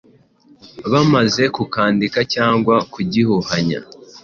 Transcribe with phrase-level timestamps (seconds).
[0.91, 3.79] bamaze kukandika cyangwa kugihuhanya